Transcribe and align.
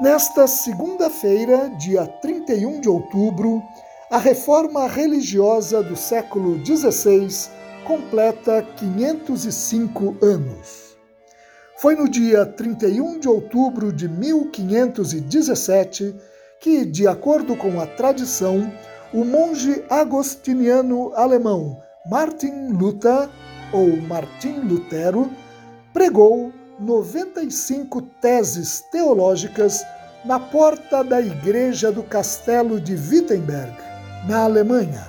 Nesta 0.00 0.46
segunda-feira, 0.46 1.68
dia 1.76 2.06
31 2.06 2.80
de 2.80 2.88
outubro, 2.88 3.62
a 4.10 4.16
reforma 4.16 4.88
religiosa 4.88 5.82
do 5.82 5.94
século 5.94 6.58
XVI 6.64 7.50
completa 7.84 8.66
505 8.76 10.16
anos. 10.22 10.96
Foi 11.76 11.94
no 11.94 12.08
dia 12.08 12.46
31 12.46 13.18
de 13.18 13.28
outubro 13.28 13.92
de 13.92 14.08
1517 14.08 16.16
que, 16.58 16.86
de 16.86 17.06
acordo 17.06 17.54
com 17.54 17.78
a 17.78 17.86
tradição, 17.86 18.72
o 19.12 19.22
monge 19.22 19.84
agostiniano 19.90 21.12
alemão 21.14 21.78
Martin 22.06 22.72
Luther, 22.72 23.28
ou 23.70 24.00
Martim 24.00 24.60
Lutero, 24.60 25.30
pregou 25.92 26.50
95 26.80 28.00
teses 28.22 28.80
teológicas 28.90 29.84
na 30.24 30.40
porta 30.40 31.04
da 31.04 31.20
igreja 31.20 31.92
do 31.92 32.02
castelo 32.02 32.80
de 32.80 32.94
Wittenberg, 32.94 33.76
na 34.26 34.44
Alemanha. 34.44 35.06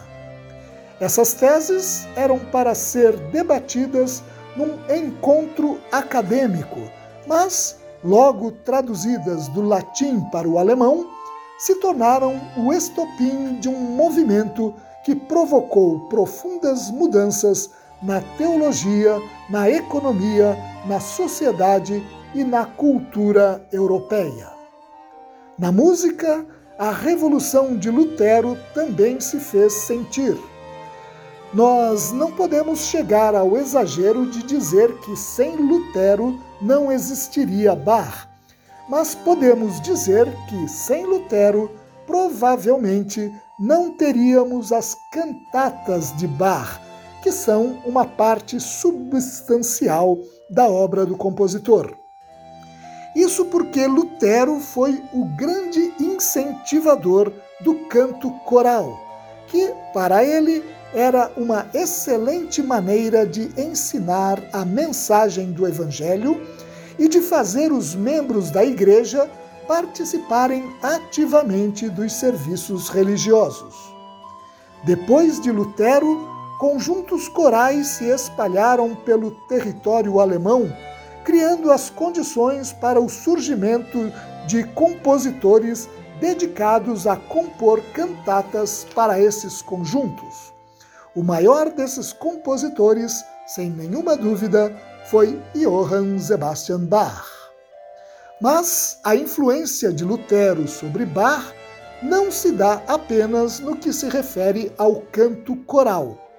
Essas 0.99 1.33
teses 1.33 2.05
eram 2.15 2.37
para 2.37 2.75
ser 2.75 3.15
debatidas 3.31 4.21
num 4.55 4.77
encontro 4.93 5.79
acadêmico, 5.91 6.79
mas, 7.25 7.77
logo 8.03 8.51
traduzidas 8.51 9.47
do 9.47 9.61
latim 9.61 10.19
para 10.29 10.47
o 10.47 10.59
alemão, 10.59 11.09
se 11.57 11.75
tornaram 11.75 12.39
o 12.57 12.73
estopim 12.73 13.59
de 13.61 13.69
um 13.69 13.79
movimento 13.79 14.73
que 15.05 15.15
provocou 15.15 16.01
profundas 16.09 16.91
mudanças 16.91 17.69
na 18.03 18.19
teologia, 18.37 19.17
na 19.51 19.69
economia, 19.69 20.57
na 20.85 21.01
sociedade 21.01 22.01
e 22.33 22.41
na 22.41 22.65
cultura 22.65 23.67
europeia. 23.71 24.49
Na 25.59 25.73
música, 25.73 26.45
a 26.79 26.89
revolução 26.89 27.75
de 27.75 27.91
Lutero 27.91 28.57
também 28.73 29.19
se 29.19 29.39
fez 29.39 29.73
sentir. 29.73 30.37
Nós 31.53 32.13
não 32.13 32.31
podemos 32.31 32.85
chegar 32.85 33.35
ao 33.35 33.57
exagero 33.57 34.25
de 34.25 34.41
dizer 34.43 34.89
que 34.99 35.17
sem 35.17 35.57
Lutero 35.57 36.39
não 36.61 36.89
existiria 36.89 37.75
Bach, 37.75 38.29
mas 38.87 39.13
podemos 39.13 39.81
dizer 39.81 40.33
que 40.47 40.67
sem 40.69 41.05
Lutero 41.05 41.69
provavelmente 42.07 43.29
não 43.59 43.91
teríamos 43.91 44.71
as 44.71 44.95
cantatas 45.11 46.15
de 46.15 46.25
Bach 46.25 46.79
que 47.21 47.31
são 47.31 47.81
uma 47.85 48.05
parte 48.05 48.59
substancial 48.59 50.17
da 50.49 50.67
obra 50.67 51.05
do 51.05 51.15
compositor. 51.15 51.95
Isso 53.15 53.45
porque 53.45 53.85
Lutero 53.85 54.59
foi 54.59 55.03
o 55.13 55.25
grande 55.35 55.93
incentivador 55.99 57.31
do 57.59 57.75
canto 57.89 58.31
coral, 58.45 58.97
que, 59.47 59.73
para 59.93 60.23
ele, 60.23 60.63
era 60.93 61.31
uma 61.35 61.67
excelente 61.73 62.61
maneira 62.61 63.25
de 63.25 63.51
ensinar 63.59 64.41
a 64.51 64.63
mensagem 64.65 65.51
do 65.51 65.67
Evangelho 65.67 66.41
e 66.97 67.07
de 67.07 67.21
fazer 67.21 67.71
os 67.71 67.95
membros 67.95 68.49
da 68.49 68.63
igreja 68.63 69.29
participarem 69.67 70.63
ativamente 70.81 71.89
dos 71.89 72.13
serviços 72.13 72.89
religiosos. 72.89 73.75
Depois 74.83 75.39
de 75.39 75.51
Lutero, 75.51 76.30
conjuntos 76.61 77.27
corais 77.27 77.87
se 77.87 78.05
espalharam 78.05 78.93
pelo 78.93 79.31
território 79.47 80.19
alemão, 80.19 80.71
criando 81.25 81.71
as 81.71 81.89
condições 81.89 82.71
para 82.71 83.01
o 83.01 83.09
surgimento 83.09 84.13
de 84.45 84.63
compositores 84.65 85.89
dedicados 86.19 87.07
a 87.07 87.15
compor 87.15 87.81
cantatas 87.95 88.85
para 88.93 89.19
esses 89.19 89.59
conjuntos. 89.63 90.53
O 91.15 91.23
maior 91.23 91.71
desses 91.71 92.13
compositores, 92.13 93.25
sem 93.47 93.71
nenhuma 93.71 94.15
dúvida, 94.15 94.71
foi 95.05 95.41
Johann 95.55 96.19
Sebastian 96.19 96.85
Bach. 96.85 97.25
Mas 98.39 98.99
a 99.03 99.15
influência 99.15 99.91
de 99.91 100.03
Lutero 100.05 100.67
sobre 100.67 101.07
Bach 101.07 101.55
não 102.03 102.31
se 102.31 102.51
dá 102.51 102.83
apenas 102.87 103.59
no 103.59 103.75
que 103.75 103.91
se 103.91 104.07
refere 104.07 104.71
ao 104.77 105.01
canto 105.11 105.55
coral. 105.65 106.30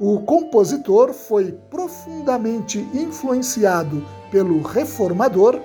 O 0.00 0.18
compositor 0.20 1.12
foi 1.12 1.52
profundamente 1.68 2.78
influenciado 2.94 4.02
pelo 4.30 4.62
reformador 4.62 5.60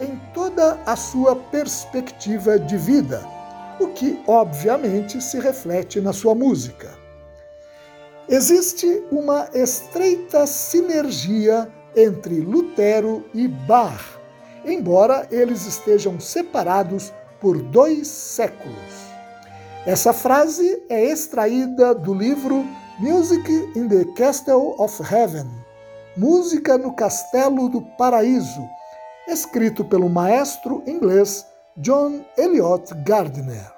em 0.00 0.16
toda 0.32 0.78
a 0.86 0.94
sua 0.94 1.34
perspectiva 1.34 2.56
de 2.56 2.76
vida, 2.76 3.20
o 3.80 3.88
que 3.88 4.22
obviamente 4.28 5.20
se 5.20 5.40
reflete 5.40 6.00
na 6.00 6.12
sua 6.12 6.36
música. 6.36 6.88
Existe 8.28 9.02
uma 9.10 9.48
estreita 9.52 10.46
sinergia 10.46 11.68
entre 11.96 12.40
Lutero 12.40 13.24
e 13.34 13.48
Bach, 13.48 14.20
embora 14.64 15.26
eles 15.32 15.66
estejam 15.66 16.20
separados 16.20 17.12
por 17.40 17.60
dois 17.60 18.06
séculos. 18.06 19.10
Essa 19.84 20.12
frase 20.12 20.80
é 20.88 21.06
extraída 21.06 21.92
do 21.92 22.14
livro 22.14 22.64
Music 23.00 23.48
in 23.74 23.88
the 23.88 24.04
Castle 24.14 24.74
of 24.78 25.02
Heaven 25.02 25.46
Música 26.18 26.76
no 26.76 26.92
Castelo 26.92 27.66
do 27.70 27.80
Paraíso, 27.96 28.68
escrito 29.26 29.82
pelo 29.86 30.10
maestro 30.10 30.82
inglês 30.86 31.46
John 31.78 32.20
Eliot 32.36 32.92
Gardner. 33.06 33.72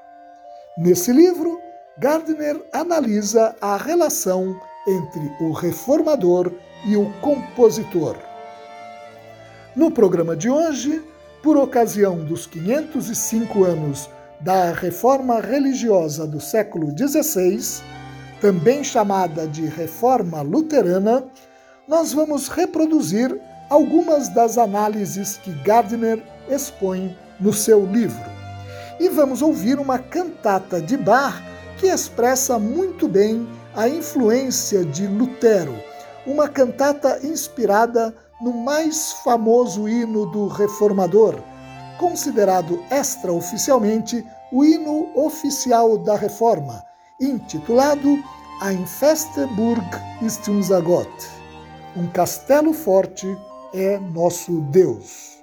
Nesse 0.76 1.12
livro, 1.12 1.60
Gardner 1.98 2.60
analisa 2.72 3.54
a 3.60 3.76
relação 3.76 4.60
entre 4.88 5.32
o 5.40 5.52
reformador 5.52 6.50
e 6.84 6.96
o 6.96 7.08
compositor. 7.20 8.16
No 9.76 9.92
programa 9.92 10.34
de 10.34 10.50
hoje, 10.50 11.00
por 11.44 11.56
ocasião 11.56 12.24
dos 12.24 12.44
505 12.44 13.62
anos 13.62 14.10
da 14.40 14.72
reforma 14.72 15.40
religiosa 15.40 16.26
do 16.26 16.40
século 16.40 16.88
XVI, 16.90 17.84
também 18.42 18.82
chamada 18.82 19.46
de 19.46 19.66
Reforma 19.66 20.42
Luterana, 20.42 21.24
nós 21.86 22.12
vamos 22.12 22.48
reproduzir 22.48 23.40
algumas 23.70 24.28
das 24.28 24.58
análises 24.58 25.36
que 25.36 25.52
Gardner 25.62 26.20
expõe 26.50 27.16
no 27.38 27.52
seu 27.52 27.86
livro. 27.86 28.28
E 28.98 29.08
vamos 29.08 29.42
ouvir 29.42 29.78
uma 29.78 29.96
cantata 29.96 30.80
de 30.80 30.96
Bach 30.96 31.40
que 31.78 31.86
expressa 31.86 32.58
muito 32.58 33.06
bem 33.06 33.48
a 33.76 33.88
influência 33.88 34.84
de 34.84 35.06
Lutero, 35.06 35.76
uma 36.26 36.48
cantata 36.48 37.20
inspirada 37.24 38.12
no 38.40 38.52
mais 38.52 39.12
famoso 39.24 39.88
hino 39.88 40.26
do 40.26 40.48
reformador, 40.48 41.36
considerado 41.96 42.82
extraoficialmente 42.90 44.26
o 44.52 44.64
hino 44.64 45.12
oficial 45.14 45.96
da 45.96 46.16
reforma, 46.16 46.82
intitulado 47.22 48.18
Ein 48.60 48.86
feste 48.86 49.46
Burg 49.56 49.84
ist 50.20 50.48
unser 50.48 50.82
Gott. 50.82 51.08
Um 51.96 52.06
castelo 52.08 52.72
forte 52.72 53.36
é 53.72 53.98
nosso 53.98 54.60
Deus. 54.70 55.38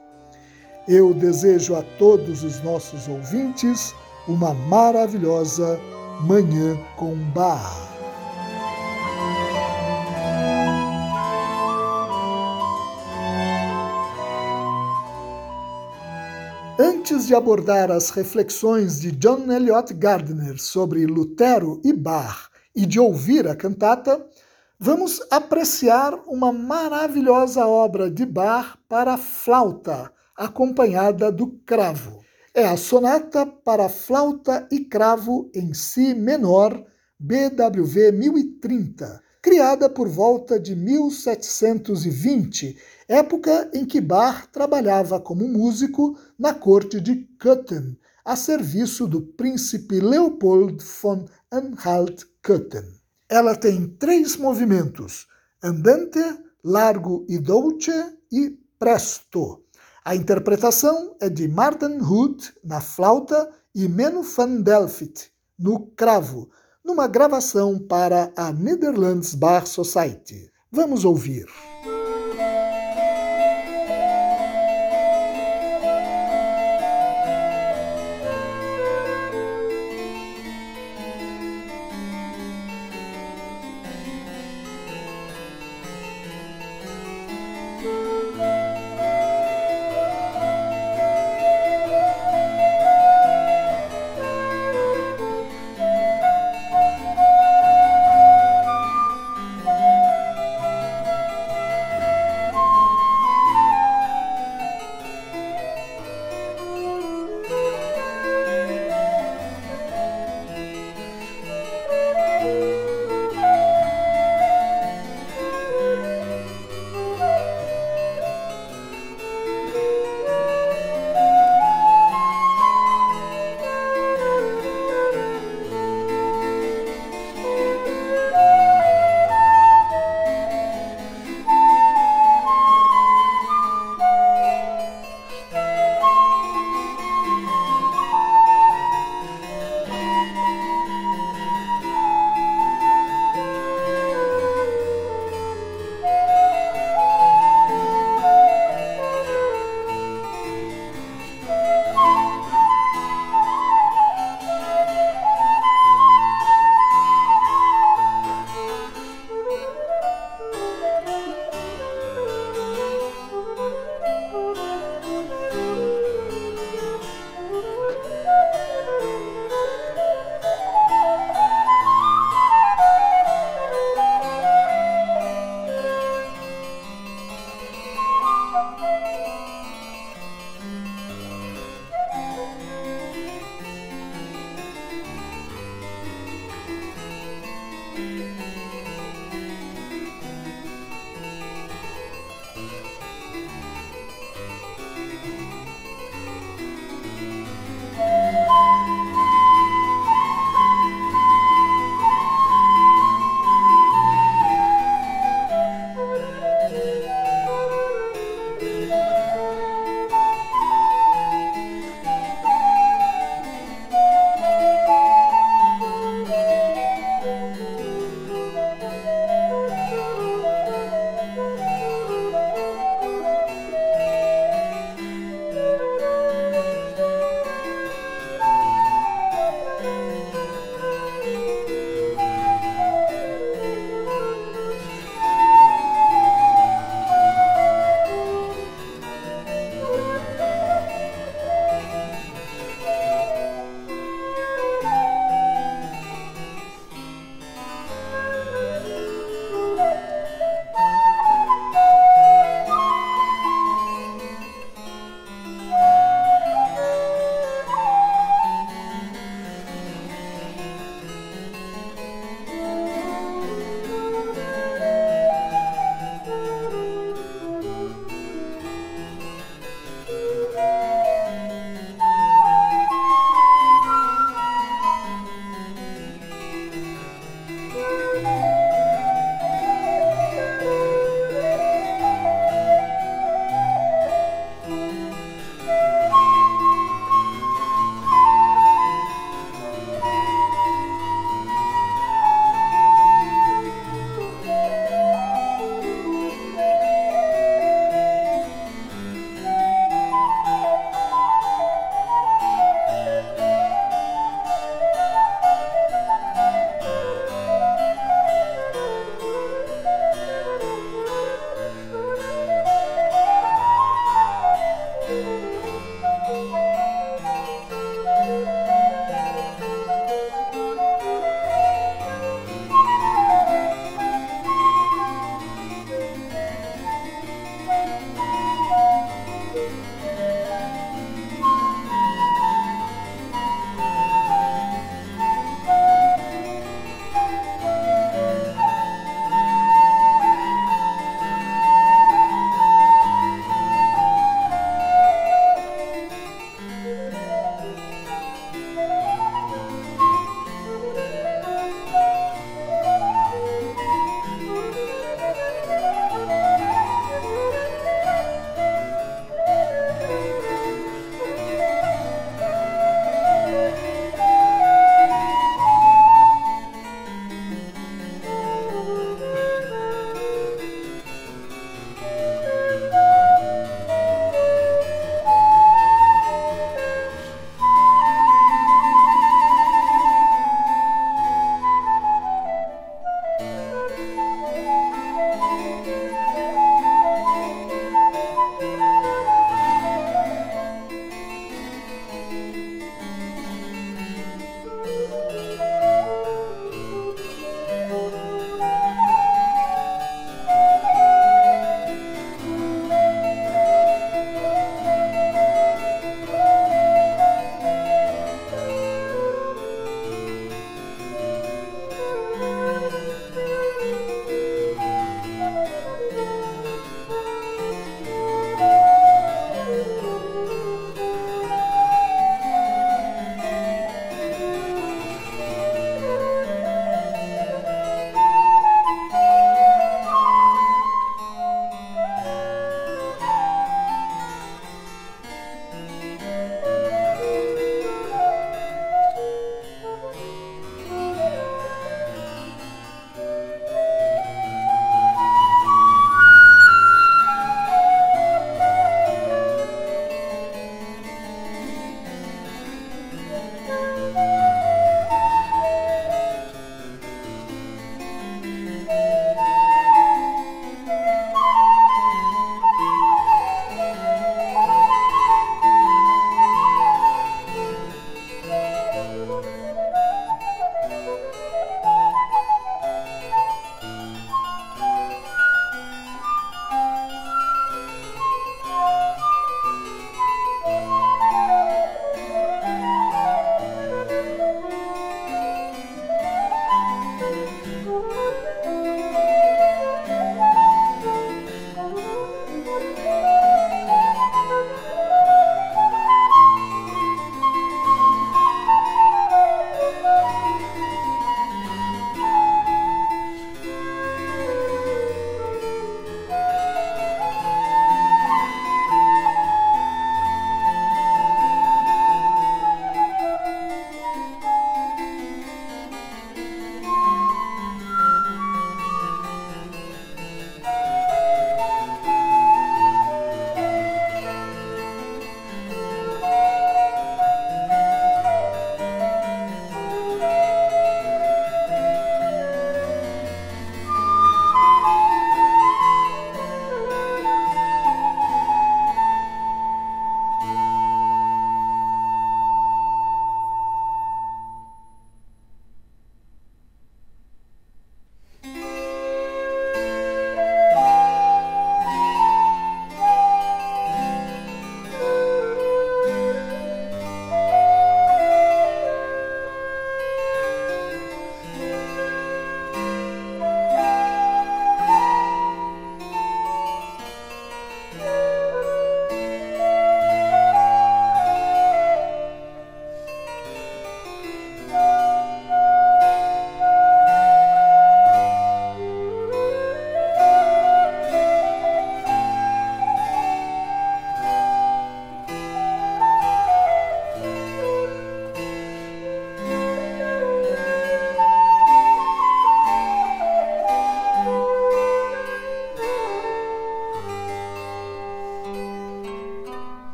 Eu 0.87 1.13
desejo 1.13 1.75
a 1.75 1.83
todos 1.97 2.43
os 2.43 2.61
nossos 2.63 3.07
ouvintes 3.07 3.93
uma 4.27 4.53
maravilhosa 4.53 5.79
Manhã 6.21 6.77
com 6.97 7.15
Bar. 7.33 7.88
De 17.29 17.35
abordar 17.35 17.91
as 17.91 18.09
reflexões 18.09 18.99
de 18.99 19.11
John 19.11 19.51
Eliot 19.51 19.93
Gardner 19.93 20.59
sobre 20.59 21.05
Lutero 21.05 21.79
e 21.85 21.93
Bach 21.93 22.49
e 22.75 22.87
de 22.87 22.99
ouvir 22.99 23.47
a 23.47 23.55
cantata, 23.55 24.27
vamos 24.79 25.21
apreciar 25.29 26.15
uma 26.25 26.51
maravilhosa 26.51 27.67
obra 27.67 28.09
de 28.09 28.25
Bach 28.25 28.79
para 28.87 29.15
flauta, 29.15 30.11
acompanhada 30.35 31.31
do 31.31 31.49
cravo. 31.67 32.21
É 32.51 32.65
a 32.65 32.75
sonata 32.75 33.45
para 33.45 33.87
flauta 33.89 34.67
e 34.71 34.79
cravo 34.79 35.51
em 35.53 35.71
si 35.71 36.15
menor, 36.15 36.83
BWV 37.19 38.11
1030, 38.11 39.21
criada 39.39 39.87
por 39.87 40.09
volta 40.09 40.59
de 40.59 40.75
1720 40.75 42.75
época 43.09 43.71
em 43.73 43.85
que 43.85 43.99
Bach 43.99 44.45
trabalhava 44.51 45.19
como 45.19 45.47
músico 45.47 46.15
na 46.39 46.53
corte 46.53 47.01
de 47.01 47.27
Köthen, 47.38 47.97
a 48.24 48.36
serviço 48.36 49.06
do 49.06 49.21
príncipe 49.21 50.00
Leopold 50.00 50.81
von 51.01 51.25
Anhalt-Köthen. 51.51 52.86
Ela 53.27 53.56
tem 53.56 53.88
três 53.88 54.38
movimentos: 54.38 55.27
andante, 55.62 56.19
largo 56.63 57.25
e 57.27 57.38
dolce 57.38 57.91
e 58.31 58.57
presto. 58.80 59.63
A 60.06 60.15
interpretação 60.15 61.15
é 61.19 61.30
de 61.30 61.47
Martin 61.47 62.00
Hood 62.00 62.53
na 62.63 62.80
flauta 62.80 63.51
e 63.75 63.88
Menno 63.88 64.24
van 64.24 64.62
Delft 64.62 65.30
no 65.57 65.88
cravo, 65.88 66.50
numa 66.83 67.07
gravação 67.07 67.77
para 67.77 68.31
a 68.36 68.51
Netherlands 68.51 69.36
Bar 69.36 69.68
Society. 69.68 70.50
Vamos 70.71 71.03
ouvir. 71.03 71.45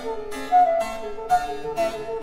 Thank 0.00 0.32
you. 2.08 2.17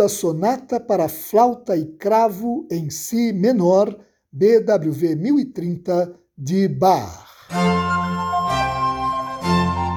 A 0.00 0.08
sonata 0.08 0.78
para 0.78 1.08
flauta 1.08 1.76
e 1.76 1.84
cravo 1.84 2.66
em 2.70 2.90
si 2.90 3.32
menor, 3.32 3.96
BWV 4.32 5.16
1030, 5.16 6.14
de 6.36 6.68
Bach. 6.68 7.26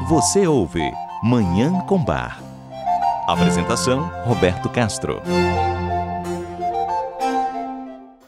Você 0.09 0.47
ouve 0.47 0.91
Manhã 1.23 1.85
com 1.87 2.03
Bar. 2.03 2.41
Apresentação: 3.27 4.09
Roberto 4.25 4.69
Castro. 4.69 5.21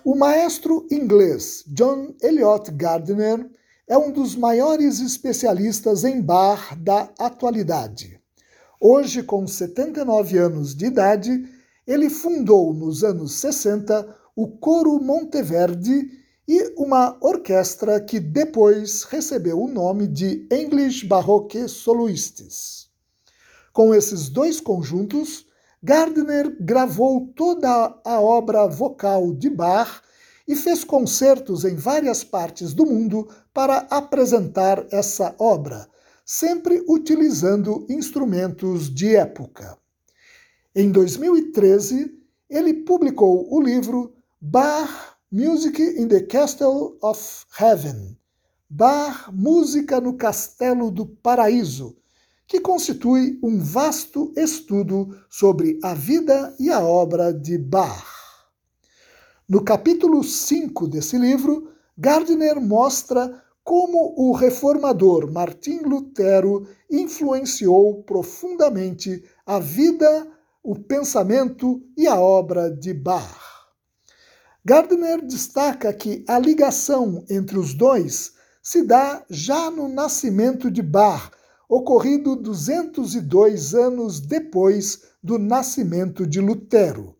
O 0.04 0.16
maestro 0.16 0.88
inglês 0.92 1.64
John 1.68 2.14
Eliot 2.22 2.72
Gardiner 2.72 3.50
é 3.88 3.98
um 3.98 4.12
dos 4.12 4.36
maiores 4.36 5.00
especialistas 5.00 6.04
em 6.04 6.22
bar 6.22 6.78
da 6.80 7.10
atualidade. 7.20 8.20
Hoje, 8.80 9.24
com 9.24 9.48
79 9.48 10.38
anos 10.38 10.76
de 10.76 10.88
idade, 10.88 11.48
ele 11.86 12.10
fundou 12.10 12.74
nos 12.74 13.04
anos 13.04 13.34
60 13.34 14.16
o 14.36 14.48
Coro 14.48 15.00
Monteverde 15.00 16.10
e 16.48 16.74
uma 16.78 17.18
orquestra 17.22 18.02
que 18.02 18.20
depois 18.20 19.04
recebeu 19.04 19.62
o 19.62 19.68
nome 19.68 20.08
de 20.08 20.48
English 20.52 21.06
Baroque 21.06 21.68
Soloists. 21.68 22.90
Com 23.72 23.94
esses 23.94 24.30
dois 24.30 24.60
conjuntos, 24.60 25.46
Gardner 25.82 26.56
gravou 26.60 27.28
toda 27.36 28.00
a 28.06 28.22
obra 28.22 28.68
vocal 28.68 29.34
de 29.34 29.50
Bach 29.50 30.02
e 30.48 30.56
fez 30.56 30.84
concertos 30.84 31.64
em 31.66 31.76
várias 31.76 32.24
partes 32.24 32.74
do 32.74 32.86
mundo 32.86 33.28
para 33.54 33.80
apresentar 33.90 34.86
essa 34.92 35.34
obra, 35.40 35.88
sempre 36.26 36.84
utilizando 36.88 37.86
instrumentos 37.90 38.94
de 38.94 39.16
época. 39.16 39.78
Em 40.76 40.92
2013, 40.92 42.12
ele 42.50 42.74
publicou 42.74 43.48
o 43.54 43.62
livro 43.62 44.12
Bach 44.42 45.16
Music 45.32 45.80
in 45.80 46.08
the 46.08 46.22
Castle 46.22 46.98
of 47.00 47.46
Heaven 47.60 48.18
Bach 48.68 49.32
Música 49.32 50.02
no 50.02 50.18
Castelo 50.18 50.90
do 50.90 51.06
Paraíso, 51.06 51.96
que 52.48 52.60
constitui 52.60 53.40
um 53.44 53.60
vasto 53.60 54.34
estudo 54.36 55.16
sobre 55.30 55.80
a 55.84 55.94
vida 55.94 56.56
e 56.60 56.72
a 56.72 56.80
obra 56.80 57.32
de 57.32 57.56
Bach. 57.56 58.08
No 59.48 59.64
capítulo 59.64 60.24
5 60.24 60.88
desse 60.88 61.20
livro, 61.20 61.70
Gardner 61.96 62.60
mostra 62.60 63.44
como 63.64 64.16
o 64.18 64.34
reformador 64.34 65.32
Martim 65.32 65.82
Lutero 65.84 66.68
influenciou 66.90 68.02
profundamente 68.02 69.24
a 69.46 69.60
vida, 69.60 70.33
o 70.64 70.76
pensamento 70.76 71.84
e 71.98 72.08
a 72.08 72.18
obra 72.18 72.72
de 72.72 72.94
Bach. 72.94 73.38
Gardner 74.64 75.22
destaca 75.22 75.92
que 75.92 76.24
a 76.26 76.40
ligação 76.40 77.26
entre 77.30 77.60
os 77.60 77.74
dois 77.74 78.32
se 78.62 78.82
dá 78.82 79.26
já 79.30 79.70
no 79.70 79.90
nascimento 79.90 80.72
de 80.72 80.82
Bach, 80.82 81.32
ocorrido 81.68 82.38
202 82.38 83.76
anos 83.76 84.22
depois 84.22 85.02
do 85.22 85.38
nascimento 85.38 86.26
de 86.26 86.40
Lutero. 86.40 87.14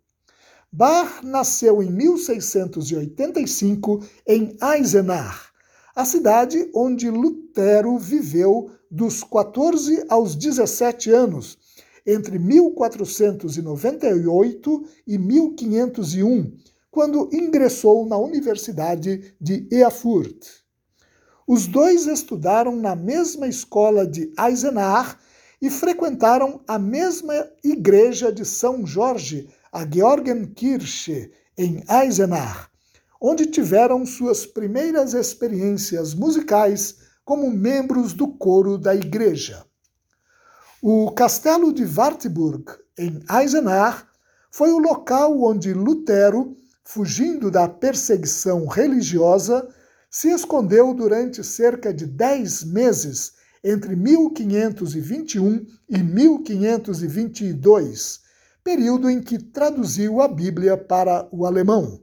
Bach 0.72 1.22
nasceu 1.22 1.84
em 1.84 1.92
1685 1.92 4.06
em 4.26 4.58
Eisenach, 4.62 5.50
a 5.94 6.06
cidade 6.06 6.72
onde 6.74 7.10
Lutero 7.10 7.98
viveu 7.98 8.72
dos 8.90 9.22
14 9.22 10.06
aos 10.08 10.34
17 10.34 11.12
anos, 11.12 11.58
entre 12.06 12.38
1498 12.38 14.84
e 15.08 15.18
1501, 15.18 16.54
quando 16.92 17.30
ingressou 17.34 18.06
na 18.06 18.18
Universidade 18.18 19.34
de 19.40 19.66
Erfurt. 19.72 20.62
Os 21.48 21.66
dois 21.68 22.08
estudaram 22.08 22.76
na 22.76 22.96
mesma 22.96 23.48
escola 23.48 24.06
de 24.08 24.32
Eisenach 24.40 25.18
e 25.62 25.70
frequentaram 25.70 26.62
a 26.68 26.78
mesma 26.78 27.34
igreja 27.64 28.32
de 28.32 28.46
São 28.46 28.86
Jorge, 28.86 29.50
a 29.72 29.90
Georgenkirche, 29.90 31.32
em 31.58 31.84
Eisenach, 31.90 32.68
onde 33.20 33.46
tiveram 33.46 34.06
suas 34.06 34.46
primeiras 34.46 35.14
experiências 35.14 36.14
musicais 36.14 36.98
como 37.24 37.50
membros 37.50 38.14
do 38.14 38.28
coro 38.28 38.78
da 38.78 38.96
igreja. 38.96 39.66
O 40.86 41.10
castelo 41.12 41.72
de 41.72 41.86
Wartburg, 41.86 42.66
em 42.98 43.24
Eisenach, 43.32 44.04
foi 44.52 44.74
o 44.74 44.80
local 44.80 45.42
onde 45.42 45.74
Lutero, 45.74 46.58
fugindo 46.84 47.50
da 47.50 47.70
perseguição 47.70 48.68
religiosa, 48.68 49.66
se 50.12 50.30
escondeu 50.30 50.94
durante 50.94 51.42
cerca 51.42 51.94
de 51.94 52.06
dez 52.06 52.66
meses 52.66 53.32
entre 53.64 53.96
1521 53.96 55.66
e 55.88 56.00
1522, 56.00 58.20
período 58.62 59.10
em 59.10 59.22
que 59.22 59.42
traduziu 59.42 60.20
a 60.20 60.28
Bíblia 60.28 60.76
para 60.76 61.30
o 61.32 61.46
alemão. 61.46 62.02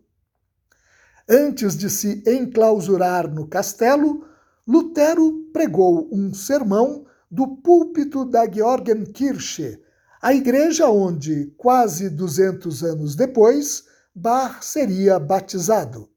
Antes 1.28 1.76
de 1.76 1.90
se 1.90 2.22
enclausurar 2.26 3.30
no 3.30 3.46
castelo, 3.46 4.24
Lutero 4.66 5.50
pregou 5.52 6.08
um 6.10 6.32
sermão 6.32 7.04
do 7.30 7.56
púlpito 7.56 8.24
da 8.24 8.50
Georgenkirche, 8.50 9.78
a 10.20 10.34
igreja 10.34 10.90
onde, 10.90 11.54
quase 11.56 12.10
200 12.10 12.82
anos 12.82 13.14
depois, 13.14 13.84
Bach 14.14 14.62
seria 14.62 15.18
batizado. 15.18 16.10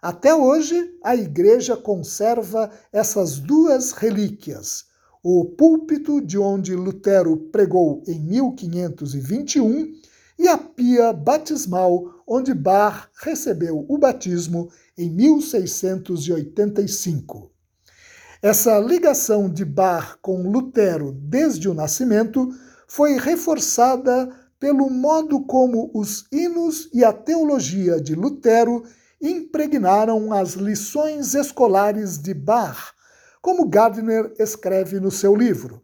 Até 0.00 0.34
hoje, 0.34 0.98
a 1.02 1.14
igreja 1.16 1.76
conserva 1.76 2.70
essas 2.92 3.38
duas 3.38 3.92
relíquias: 3.92 4.84
o 5.22 5.46
púlpito 5.46 6.20
de 6.20 6.38
onde 6.38 6.76
Lutero 6.76 7.36
pregou 7.50 8.02
em 8.06 8.20
1521 8.20 9.92
e 10.38 10.46
a 10.46 10.56
pia 10.56 11.12
batismal 11.12 12.22
onde 12.26 12.54
Bach 12.54 13.08
recebeu 13.22 13.84
o 13.88 13.98
batismo 13.98 14.70
em 14.96 15.10
1685. 15.10 17.53
Essa 18.44 18.78
ligação 18.78 19.48
de 19.48 19.64
Bach 19.64 20.18
com 20.20 20.50
Lutero 20.50 21.12
desde 21.12 21.66
o 21.66 21.72
nascimento 21.72 22.54
foi 22.86 23.16
reforçada 23.16 24.28
pelo 24.60 24.90
modo 24.90 25.46
como 25.46 25.90
os 25.94 26.26
hinos 26.30 26.90
e 26.92 27.02
a 27.02 27.10
teologia 27.10 27.98
de 27.98 28.14
Lutero 28.14 28.84
impregnaram 29.18 30.30
as 30.30 30.52
lições 30.56 31.34
escolares 31.34 32.18
de 32.18 32.34
Bach, 32.34 32.92
como 33.40 33.66
Gardner 33.66 34.34
escreve 34.38 35.00
no 35.00 35.10
seu 35.10 35.34
livro. 35.34 35.82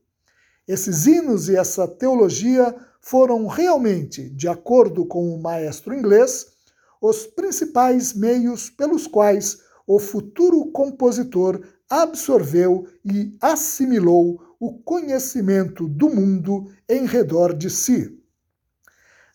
Esses 0.68 1.06
hinos 1.06 1.48
e 1.48 1.56
essa 1.56 1.88
teologia 1.88 2.76
foram 3.00 3.46
realmente, 3.46 4.28
de 4.28 4.48
acordo 4.48 5.06
com 5.06 5.34
o 5.34 5.40
maestro 5.40 5.94
inglês, 5.94 6.48
os 7.00 7.26
principais 7.26 8.12
meios 8.12 8.68
pelos 8.68 9.06
quais 9.06 9.60
o 9.86 9.98
futuro 9.98 10.66
compositor 10.66 11.58
absorveu 11.90 12.86
e 13.04 13.36
assimilou 13.40 14.40
o 14.60 14.72
conhecimento 14.74 15.88
do 15.88 16.08
mundo 16.08 16.70
em 16.88 17.04
redor 17.04 17.52
de 17.52 17.68
si. 17.68 18.16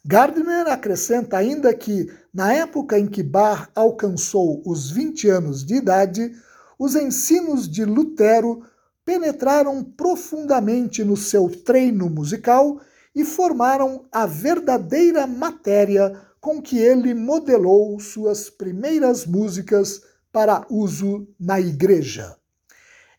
Gardner 0.06 0.68
acrescenta 0.68 1.36
ainda 1.36 1.74
que, 1.74 2.10
na 2.34 2.54
época 2.54 2.98
em 2.98 3.08
que 3.08 3.24
Bach 3.24 3.68
alcançou 3.76 4.62
os 4.66 4.90
20 4.90 5.28
anos 5.30 5.66
de 5.66 5.76
idade, 5.76 6.32
os 6.80 6.96
ensinos 6.96 7.68
de 7.68 7.84
Lutero 7.84 8.64
penetraram 9.04 9.84
profundamente 9.84 11.04
no 11.04 11.18
seu 11.18 11.50
treino 11.50 12.10
musical 12.10 12.80
e 13.16 13.26
formaram 13.26 14.06
a 14.12 14.26
verdadeira 14.26 15.26
matéria 15.26 16.22
com 16.40 16.62
que 16.62 16.78
ele 16.78 17.14
modelou 17.14 18.00
suas 18.00 18.50
primeiras 18.50 19.26
músicas 19.26 20.04
para 20.32 20.68
uso 20.70 21.28
na 21.40 21.60
igreja. 21.60 22.36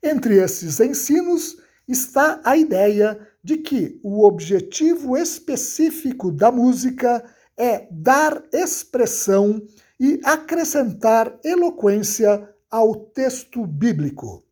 Entre 0.03 0.37
esses 0.37 0.81
ensinos 0.81 1.57
está 1.89 2.41
a 2.45 2.57
ideia 2.57 3.19
de 3.43 3.59
que 3.59 4.01
o 4.03 4.27
objetivo 4.27 5.17
específico 5.17 6.33
da 6.33 6.51
música 6.51 7.25
é 7.57 7.87
dar 7.91 8.43
expressão 8.53 9.63
e 9.99 10.21
acrescentar 10.25 11.39
eloquência 11.45 12.49
ao 12.71 12.95
texto 12.95 13.67
bíblico. 13.67 14.45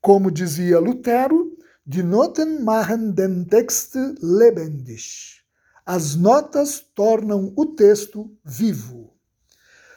Como 0.00 0.30
dizia 0.30 0.78
Lutero, 0.78 1.56
Die 1.84 2.02
Noten 2.02 2.62
machen 2.64 3.14
den 3.14 3.46
Text 3.46 3.96
lebendig. 4.20 5.42
As 5.86 6.16
notas 6.16 6.84
tornam 6.94 7.54
o 7.56 7.64
texto 7.64 8.30
vivo. 8.44 9.14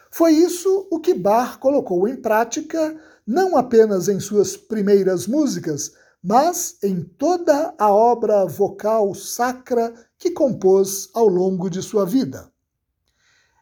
Foi 0.10 0.32
isso 0.32 0.88
o 0.90 1.02
que 1.02 1.14
Bach 1.14 1.58
colocou 1.60 2.08
em 2.08 2.16
prática, 2.16 2.98
não 3.32 3.56
apenas 3.56 4.10
em 4.10 4.20
suas 4.20 4.58
primeiras 4.58 5.26
músicas, 5.26 5.94
mas 6.22 6.76
em 6.84 7.02
toda 7.02 7.74
a 7.78 7.90
obra 7.90 8.46
vocal 8.46 9.16
sacra 9.16 9.94
que 10.20 10.32
compôs 10.32 11.10
ao 11.14 11.28
longo 11.30 11.70
de 11.70 11.82
sua 11.82 12.06
vida. 12.06 12.52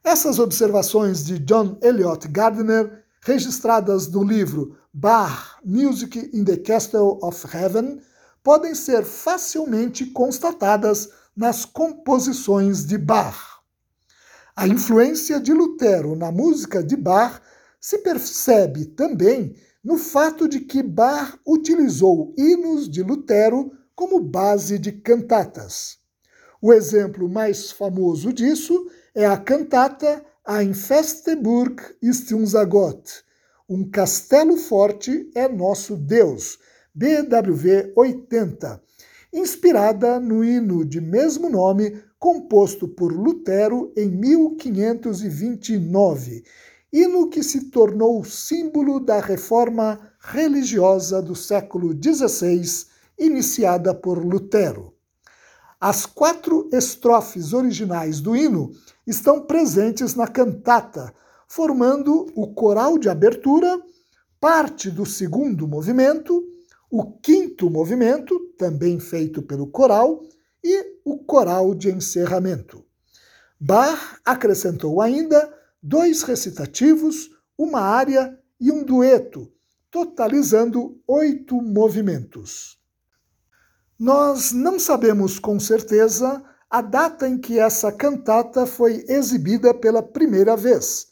Essas 0.04 0.40
observações 0.40 1.24
de 1.24 1.38
John 1.38 1.78
Eliot 1.84 2.28
Gardiner, 2.30 3.06
registradas 3.22 4.08
no 4.08 4.24
livro 4.24 4.76
Bach 4.92 5.60
Music 5.64 6.32
in 6.34 6.44
the 6.44 6.58
Castle 6.58 7.20
of 7.22 7.46
Heaven, 7.56 8.02
podem 8.44 8.74
ser 8.74 9.06
facilmente 9.06 10.08
constatadas 10.08 11.10
nas 11.36 11.64
composições 11.64 12.86
de 12.86 12.98
Bach. 12.98 13.60
A 14.56 14.68
influência 14.68 15.40
de 15.40 15.54
Lutero 15.54 16.16
na 16.16 16.32
música 16.32 16.84
de 16.84 16.98
Bach 16.98 17.40
se 17.80 18.00
percebe 18.00 18.86
também 18.86 19.56
no 19.84 19.98
fato 19.98 20.48
de 20.48 20.60
que 20.60 20.84
Bach 20.84 21.40
utilizou 21.48 22.34
hinos 22.38 22.90
de 22.90 23.02
Lutero 23.02 23.72
como 23.96 24.20
base 24.20 24.78
de 24.78 24.92
cantatas. 24.92 25.98
O 26.62 26.74
exemplo 26.74 27.30
mais 27.30 27.72
famoso 27.72 28.34
disso 28.34 28.88
é 29.16 29.26
a 29.26 29.38
cantata 29.38 30.26
Ein 30.48 30.74
Festeburg 30.74 31.82
ist 32.02 32.34
unser 32.34 32.66
Gott, 32.66 33.24
Um 33.70 33.90
Castelo 33.90 34.58
Forte 34.58 35.30
é 35.36 35.48
Nosso 35.48 35.96
Deus, 35.96 36.58
BWV 36.94 37.94
80, 37.96 38.82
inspirada 39.32 40.20
no 40.20 40.44
hino 40.44 40.84
de 40.84 41.00
mesmo 41.00 41.50
nome 41.50 42.02
composto 42.18 42.88
por 42.88 43.14
Lutero 43.14 43.94
em 43.96 44.10
1529, 44.10 46.44
hino 46.92 47.30
que 47.30 47.44
se 47.44 47.70
tornou 47.70 48.24
símbolo 48.24 49.00
da 49.00 49.20
reforma 49.20 50.00
religiosa 50.20 51.22
do 51.22 51.36
século 51.36 51.92
XVI, 51.94 52.88
iniciada 53.18 53.94
por 53.94 54.24
Lutero. 54.24 54.94
As 55.80 56.06
quatro 56.06 56.68
estrofes 56.74 57.54
originais 57.54 58.20
do 58.20 58.36
hino 58.36 58.72
estão 59.08 59.42
presentes 59.42 60.16
na 60.16 60.28
cantata, 60.28 61.14
formando 61.48 62.28
o 62.36 62.54
coral 62.54 62.98
de 62.98 63.08
abertura, 63.08 63.82
parte 64.40 64.90
do 64.90 65.06
segundo 65.06 65.68
movimento, 65.68 66.44
o 66.92 67.06
quinto 67.06 67.70
movimento, 67.70 68.40
também 68.58 69.00
feito 69.00 69.42
pelo 69.42 69.68
coral, 69.68 70.22
e 70.64 71.00
o 71.06 71.18
coral 71.18 71.74
de 71.74 71.90
encerramento. 71.90 72.84
Bach 73.60 74.20
acrescentou 74.26 75.02
ainda 75.02 75.54
dois 75.82 76.24
recitativos, 76.24 77.30
uma 77.58 77.82
área 77.82 78.38
e 78.60 78.72
um 78.72 78.84
dueto, 78.84 79.52
totalizando 79.90 81.02
oito 81.08 81.62
movimentos. 81.62 82.78
Nós 83.98 84.52
não 84.52 84.80
sabemos 84.80 85.40
com 85.40 85.60
certeza 85.60 86.44
a 86.70 86.82
data 86.82 87.28
em 87.28 87.38
que 87.38 87.58
essa 87.60 87.92
cantata 87.92 88.66
foi 88.66 89.04
exibida 89.08 89.74
pela 89.74 90.04
primeira 90.04 90.56
vez. 90.56 91.08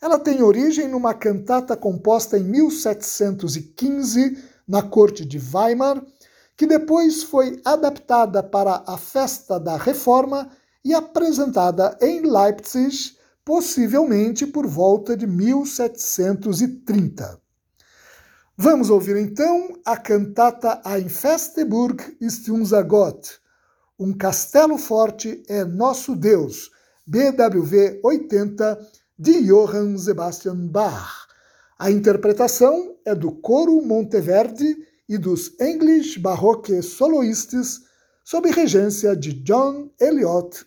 Ela 0.00 0.18
tem 0.18 0.42
origem 0.42 0.88
numa 0.88 1.14
cantata 1.14 1.76
composta 1.76 2.38
em 2.38 2.44
1715 2.44 4.36
na 4.66 4.82
corte 4.82 5.24
de 5.24 5.38
Weimar, 5.38 6.04
que 6.56 6.66
depois 6.66 7.22
foi 7.22 7.60
adaptada 7.64 8.42
para 8.42 8.82
a 8.86 8.98
festa 8.98 9.58
da 9.58 9.76
Reforma 9.76 10.50
e 10.84 10.92
apresentada 10.92 11.96
em 12.00 12.20
Leipzig, 12.22 13.16
possivelmente 13.48 14.46
por 14.46 14.66
volta 14.66 15.16
de 15.16 15.26
1730. 15.26 17.40
Vamos 18.54 18.90
ouvir 18.90 19.16
então 19.16 19.72
a 19.86 19.96
cantata 19.96 20.82
Ein 20.84 21.08
Festeburg 21.08 22.14
ist 22.20 22.50
unser 22.50 22.84
Gott, 22.84 23.40
Um 23.98 24.12
Castelo 24.12 24.76
Forte 24.76 25.42
é 25.48 25.64
Nosso 25.64 26.14
Deus, 26.14 26.70
BWV 27.06 28.00
80, 28.04 28.86
de 29.18 29.46
Johann 29.46 29.96
Sebastian 29.96 30.66
Bach. 30.66 31.26
A 31.78 31.90
interpretação 31.90 32.96
é 33.02 33.14
do 33.14 33.32
Coro 33.32 33.80
Monteverde 33.80 34.76
e 35.08 35.16
dos 35.16 35.58
English 35.58 36.20
Baroque 36.20 36.82
Soloists, 36.82 37.80
sob 38.22 38.50
regência 38.50 39.16
de 39.16 39.32
John 39.32 39.88
Eliot 39.98 40.66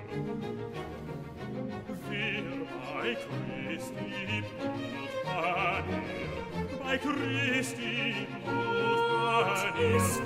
wir 2.12 2.46
bei 2.94 3.10
Christi 3.16 4.12
Blut 4.60 5.14
bei 5.26 5.84
bei 6.84 6.96
Christi 7.00 7.98
Blut 8.46 9.06
bei 9.10 9.72
dir 9.76 9.96
ist 9.96 10.20
in 10.20 10.26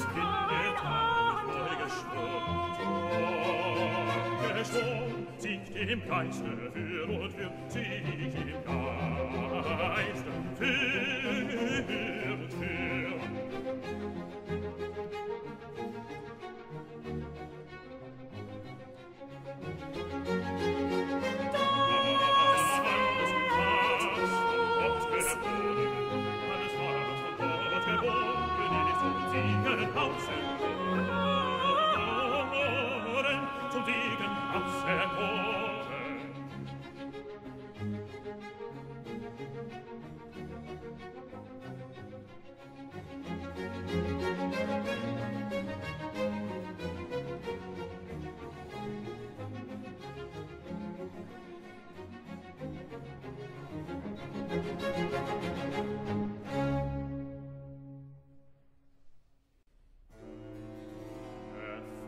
der 0.51 0.71
Tat 0.75 1.47
geschworen 1.83 2.75
geschworen 4.57 5.27
sich 5.37 5.63
dem 5.87 6.01
Geiste 6.05 6.51
für 6.73 7.03
und 7.05 7.31
für 7.31 7.51
sie. 7.69 7.86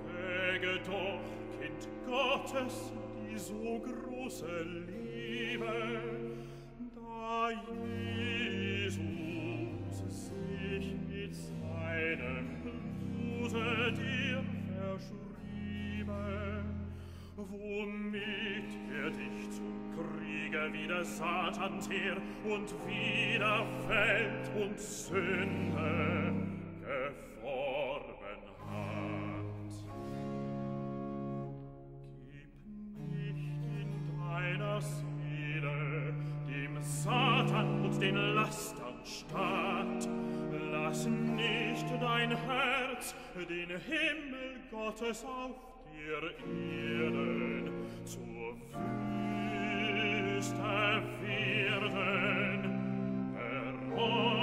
Erfäge 0.10 0.80
doch, 0.84 1.22
Kind 1.62 1.88
Gottes, 2.08 2.92
die 3.22 3.38
so 3.38 3.80
große 3.80 4.48
Satans 21.20 21.90
und 22.46 22.74
wieder 22.88 23.66
fällt 23.86 24.50
und 24.56 24.80
Sünde 24.80 26.34
geformen 26.80 28.46
hat. 28.70 29.74
Gib 32.32 32.50
nicht 33.12 33.66
in 33.82 33.92
deiner 34.18 34.80
Seele 34.80 36.14
dem 36.48 36.82
Satan 36.82 37.84
und 37.84 38.02
den 38.02 38.16
Lastern 38.16 39.02
statt. 39.04 40.10
Lass 40.72 41.06
nicht 41.06 41.86
dein 42.00 42.30
Herz 42.30 43.14
den 43.36 43.72
Himmel 43.72 44.62
Gottes 44.72 45.26
auf 45.26 45.52
dir 45.92 46.22
Erde 47.04 47.74
zur 48.06 48.22
Wüste 48.24 49.39
ist 50.40 50.56
erfirden, 50.58 51.92
error 53.36 54.39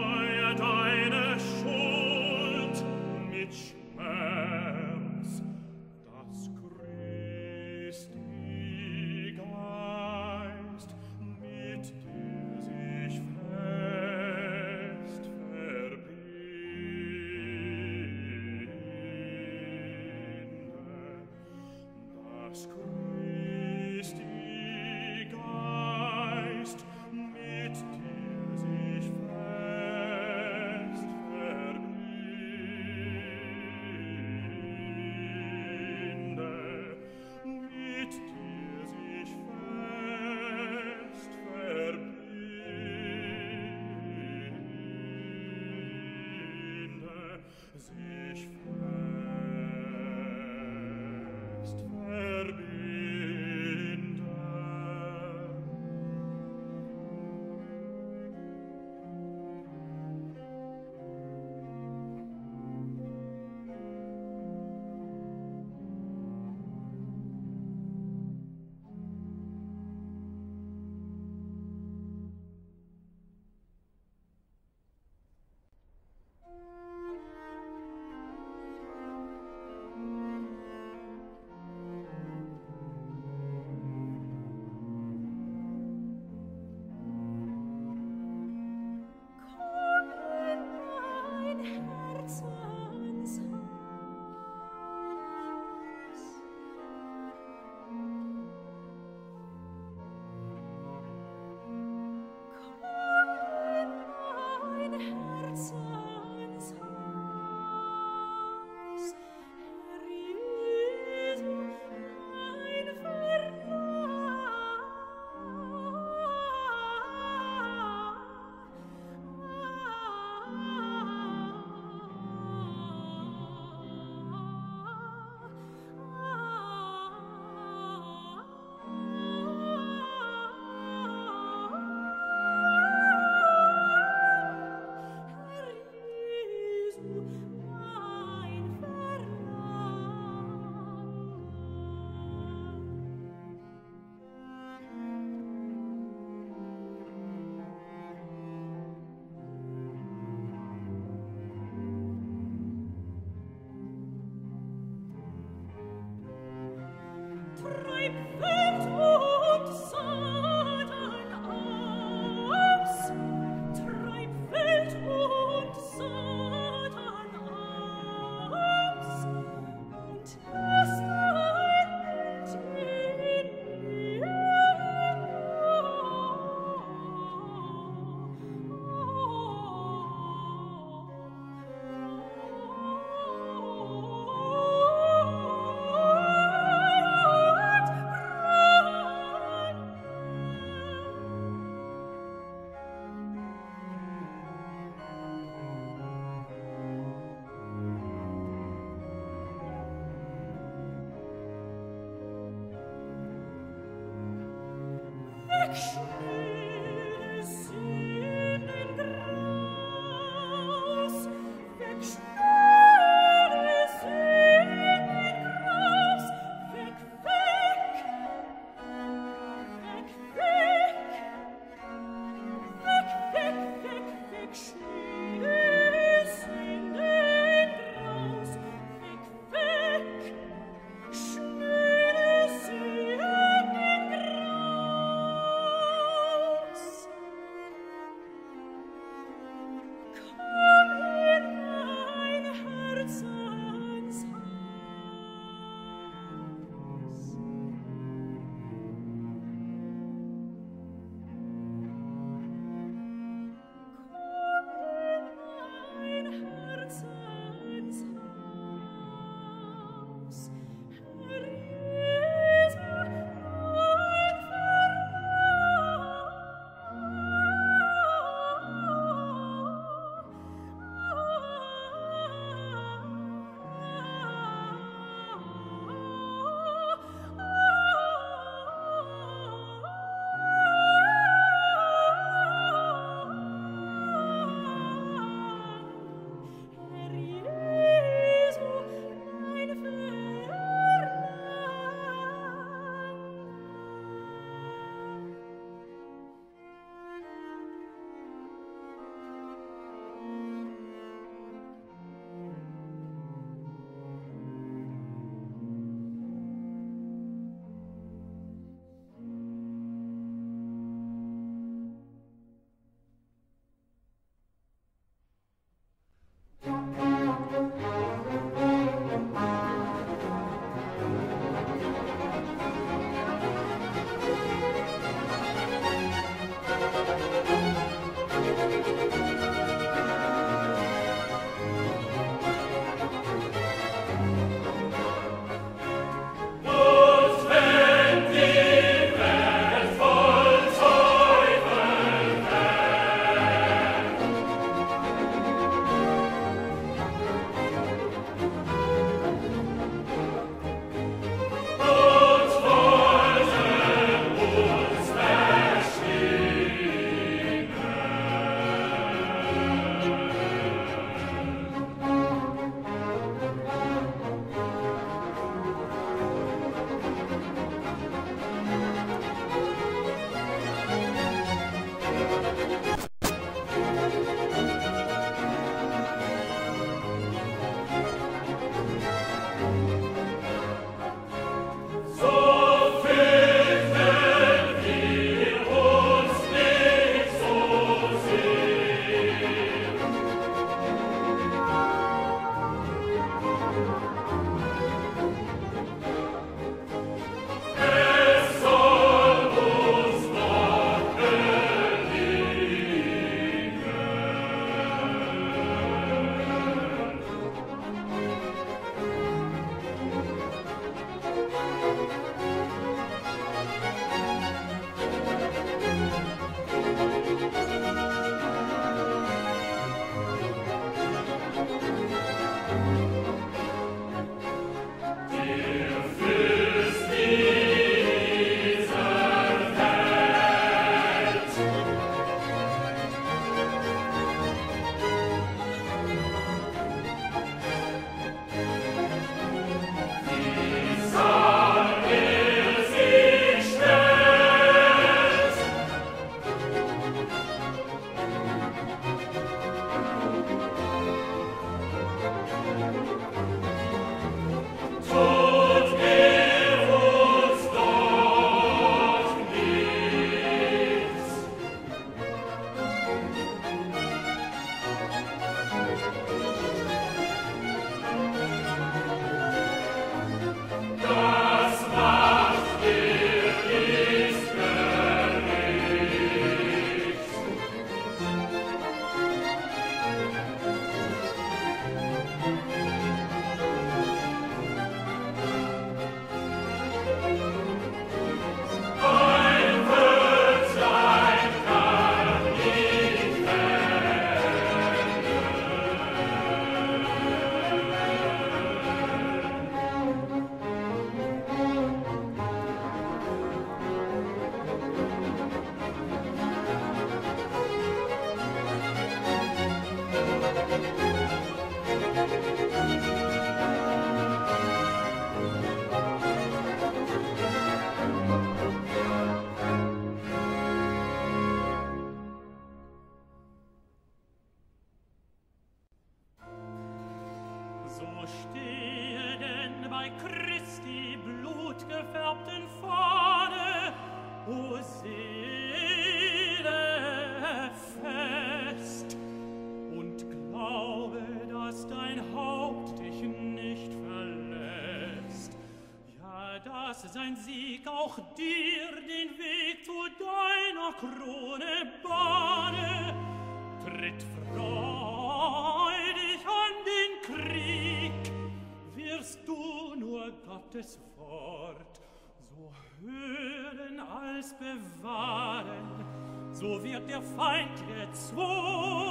wird 566.96 567.10
der 567.10 567.22
Feind 567.22 567.76
gezwungen. 567.86 569.05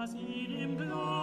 Das 0.00 0.14
ihn 0.14 0.58
im 0.62 0.78
Glauben 0.78 1.19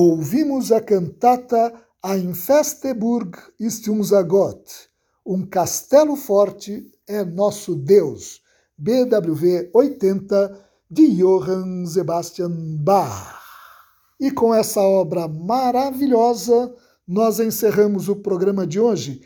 Ouvimos 0.00 0.70
a 0.70 0.80
cantata 0.80 1.74
Ein 2.04 2.32
Festeburg 2.32 3.36
ist 3.58 3.88
unser 3.88 4.22
Gott, 4.22 4.88
Um 5.26 5.44
Castelo 5.44 6.14
Forte 6.14 6.86
é 7.04 7.24
Nosso 7.24 7.74
Deus, 7.74 8.40
BWV 8.78 9.70
80, 9.74 10.56
de 10.88 11.16
Johann 11.16 11.84
Sebastian 11.84 12.78
Bach. 12.78 13.40
E 14.20 14.30
com 14.30 14.54
essa 14.54 14.80
obra 14.80 15.26
maravilhosa, 15.26 16.72
nós 17.04 17.40
encerramos 17.40 18.08
o 18.08 18.14
programa 18.14 18.64
de 18.64 18.78
hoje, 18.78 19.22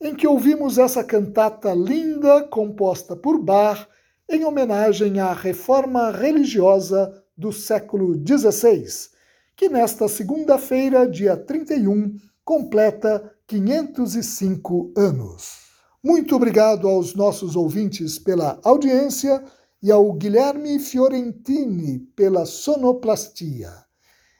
em 0.00 0.14
que 0.14 0.26
ouvimos 0.26 0.78
essa 0.78 1.04
cantata 1.04 1.74
linda 1.74 2.42
composta 2.44 3.14
por 3.14 3.38
Bach 3.38 3.86
em 4.30 4.46
homenagem 4.46 5.20
à 5.20 5.34
reforma 5.34 6.10
religiosa 6.10 7.22
do 7.36 7.52
século 7.52 8.14
XVI, 8.26 9.14
que 9.56 9.68
nesta 9.70 10.06
segunda-feira, 10.06 11.08
dia 11.08 11.36
31, 11.36 12.14
completa 12.44 13.34
505 13.46 14.92
anos. 14.94 15.66
Muito 16.04 16.36
obrigado 16.36 16.86
aos 16.86 17.14
nossos 17.14 17.56
ouvintes 17.56 18.18
pela 18.18 18.60
audiência 18.62 19.42
e 19.82 19.90
ao 19.90 20.12
Guilherme 20.12 20.78
Fiorentini 20.78 22.00
pela 22.14 22.44
sonoplastia. 22.44 23.72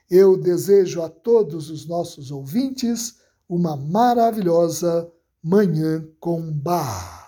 Eu 0.09 0.37
desejo 0.37 1.01
a 1.01 1.09
todos 1.09 1.69
os 1.69 1.87
nossos 1.87 2.31
ouvintes 2.31 3.15
uma 3.49 3.75
maravilhosa 3.75 5.11
Manhã 5.43 6.07
com 6.19 6.51
Bar. 6.51 7.27